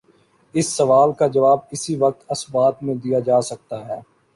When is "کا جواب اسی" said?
1.13-1.95